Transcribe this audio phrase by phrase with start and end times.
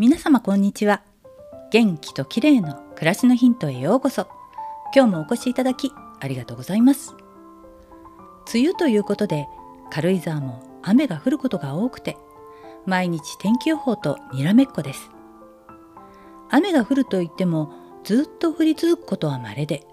[0.00, 1.02] 皆様こんにちは。
[1.72, 4.28] 元気と綺麗の暮らしのヒントへようこそ。
[4.94, 5.90] 今日もお越しいただき
[6.20, 7.16] ありがとうございます。
[8.54, 9.48] 梅雨ということで
[9.90, 12.16] 軽井沢も雨が降ることが多くて
[12.86, 15.10] 毎日天気予報とにらめっこです。
[16.48, 17.72] 雨が降るといっても
[18.04, 19.84] ずっと降り続くことは稀で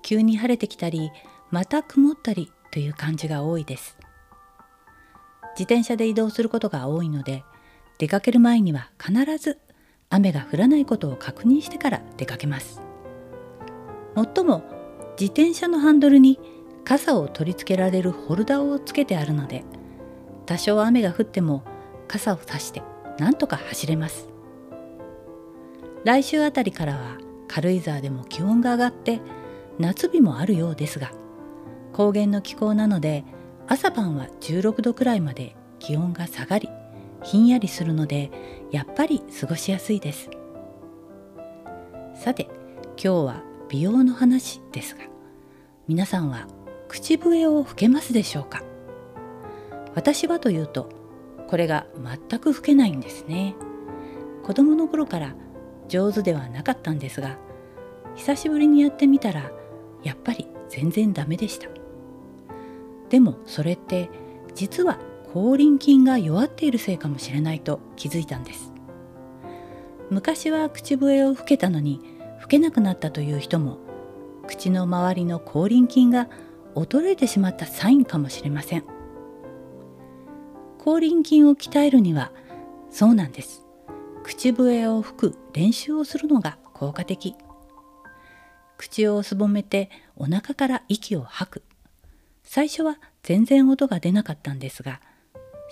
[0.00, 1.10] 急に晴れてきたり
[1.50, 3.98] また曇ったりという感じが多いです。
[5.50, 7.44] 自転車で移動することが多いので
[7.98, 9.58] 出かける前には必ず
[10.10, 12.80] 雨が降らないことを確認してから出かけます。
[14.14, 14.62] もっとも
[15.18, 16.38] 自転車のハンドルに
[16.84, 19.64] 傘を取り付けられるホルダーをつけてあるので
[20.46, 21.64] 多少雨が降っても
[22.06, 22.82] 傘を差して
[23.18, 24.28] なんとか走れます。
[26.04, 29.20] 来週あたりからは軽井沢でも気温が上がって
[29.78, 31.12] 夏日もあるようですが
[31.92, 33.24] 高原の気候なので
[33.66, 36.68] 朝晩は16度くらいまで気温が下がり
[37.24, 38.30] ひんやりするので
[38.70, 40.30] やっぱり過ごしやすいです。
[42.14, 42.48] さて
[42.96, 45.00] 今日は美容の話ですが
[45.88, 46.46] 皆さんは
[46.86, 48.62] 口笛を吹けますでしょうか？
[49.94, 50.90] 私はというと
[51.48, 51.86] これが
[52.28, 53.54] 全く吹けないんですね。
[54.42, 55.34] 子供の頃から
[55.88, 57.38] 上手ではなかったんですが
[58.14, 59.50] 久しぶりにやってみたら
[60.02, 61.68] やっぱり全然ダメでした。
[63.08, 64.10] でもそれって
[64.54, 64.98] 実は
[65.34, 68.72] 口輪筋が弱っているせいかもしれないと気づいたんです。
[70.08, 72.00] 昔は口笛を吹けたのに
[72.38, 73.78] 吹けなくなったという人も
[74.46, 76.28] 口の周りの口輪筋が
[76.76, 78.84] 衰えてしまったサインかもしれません。
[80.78, 82.30] 口輪筋を鍛えるには
[82.88, 83.66] そうなんです。
[84.22, 87.34] 口笛を吹く練習をするのが効果的。
[88.78, 91.62] 口をすぼめてお腹から息を吐く。
[92.44, 95.00] 最初は全然音が出なかったんですが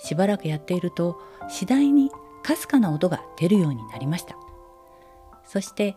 [0.03, 2.11] しばらくやっていると次第に
[2.43, 4.35] かすかな音が出るようになりました。
[5.45, 5.95] そして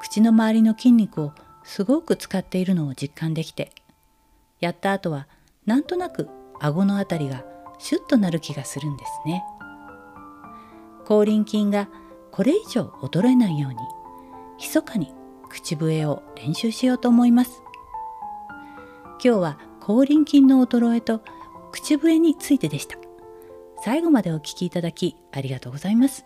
[0.00, 1.32] 口の周りの筋肉を
[1.62, 3.72] すごく使っているのを実感できて
[4.60, 5.26] やった後は
[5.66, 6.28] なんとなく
[6.60, 7.44] 顎のあたりが
[7.78, 9.44] シュッとなる気がするんですね。
[11.04, 11.88] 口輪筋が
[12.30, 13.78] これ以上衰えないように
[14.58, 15.14] 密かに
[15.48, 17.62] 口笛を練習しようと思います。
[19.24, 21.20] 今日は口輪筋の衰えと
[21.72, 23.03] 口笛についてでした。
[23.84, 26.24] 最後までお聴きいただきありがとうございます。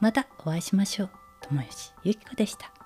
[0.00, 1.10] またお会いしましょう。
[1.42, 2.83] 友吉ゆきこでした。